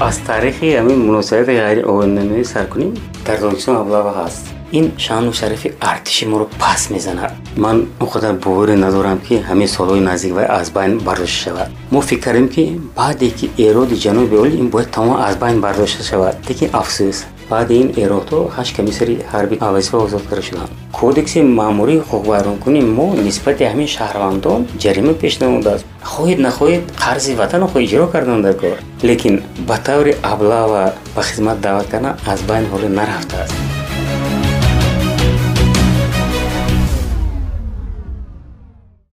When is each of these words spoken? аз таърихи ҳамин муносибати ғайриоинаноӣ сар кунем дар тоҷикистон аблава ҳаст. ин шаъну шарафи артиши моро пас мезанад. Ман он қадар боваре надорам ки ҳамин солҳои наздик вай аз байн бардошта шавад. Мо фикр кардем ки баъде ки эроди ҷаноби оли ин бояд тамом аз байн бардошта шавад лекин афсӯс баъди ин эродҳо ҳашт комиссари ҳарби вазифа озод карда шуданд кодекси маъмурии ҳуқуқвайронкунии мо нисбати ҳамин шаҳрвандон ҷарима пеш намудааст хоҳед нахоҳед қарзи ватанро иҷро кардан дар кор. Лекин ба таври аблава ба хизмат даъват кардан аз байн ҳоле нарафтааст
аз 0.00 0.18
таърихи 0.18 0.76
ҳамин 0.78 0.98
муносибати 1.08 1.54
ғайриоинаноӣ 1.64 2.44
сар 2.52 2.66
кунем 2.72 2.92
дар 3.26 3.36
тоҷикистон 3.42 3.76
аблава 3.82 4.12
ҳаст. 4.20 4.44
ин 4.78 4.86
шаъну 5.04 5.32
шарафи 5.40 5.68
артиши 5.80 6.26
моро 6.26 6.46
пас 6.62 6.90
мезанад. 6.90 7.32
Ман 7.56 7.76
он 8.00 8.08
қадар 8.14 8.32
боваре 8.44 8.76
надорам 8.76 9.18
ки 9.26 9.34
ҳамин 9.48 9.68
солҳои 9.76 10.00
наздик 10.10 10.32
вай 10.34 10.46
аз 10.58 10.70
байн 10.76 10.92
бардошта 10.98 11.38
шавад. 11.44 11.68
Мо 11.92 12.00
фикр 12.00 12.24
кардем 12.24 12.48
ки 12.54 12.62
баъде 12.96 13.28
ки 13.38 13.46
эроди 13.66 13.96
ҷаноби 14.04 14.36
оли 14.42 14.54
ин 14.62 14.68
бояд 14.68 14.90
тамом 14.90 15.16
аз 15.28 15.34
байн 15.36 15.60
бардошта 15.60 16.02
шавад 16.10 16.34
лекин 16.48 16.68
афсӯс 16.80 17.18
баъди 17.50 17.74
ин 17.82 17.88
эродҳо 18.04 18.40
ҳашт 18.56 18.72
комиссари 18.78 19.14
ҳарби 19.32 19.56
вазифа 19.74 19.98
озод 20.06 20.24
карда 20.30 20.42
шуданд 20.48 20.70
кодекси 20.98 21.38
маъмурии 21.60 22.02
ҳуқуқвайронкунии 22.08 22.88
мо 22.96 23.08
нисбати 23.26 23.64
ҳамин 23.70 23.88
шаҳрвандон 23.96 24.60
ҷарима 24.82 25.14
пеш 25.22 25.34
намудааст 25.42 25.84
хоҳед 26.12 26.38
нахоҳед 26.46 26.82
қарзи 27.04 27.32
ватанро 27.40 27.68
иҷро 27.86 28.06
кардан 28.14 28.40
дар 28.46 28.54
кор. 28.62 28.76
Лекин 29.08 29.34
ба 29.68 29.76
таври 29.86 30.12
аблава 30.32 30.84
ба 31.16 31.22
хизмат 31.28 31.58
даъват 31.60 31.86
кардан 31.92 32.14
аз 32.32 32.40
байн 32.48 32.64
ҳоле 32.72 32.88
нарафтааст 32.98 33.54